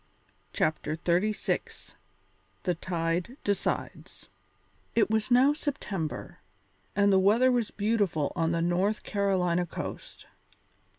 [0.51, 1.93] CHAPTER XXXVI
[2.63, 4.29] THE TIDE DECIDES
[4.95, 6.39] It was now September,
[6.95, 10.25] and the weather was beautiful on the North Carolina coast.